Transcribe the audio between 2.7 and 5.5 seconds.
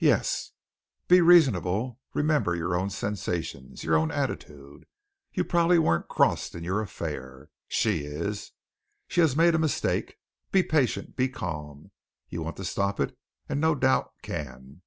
own sensations your own attitude. You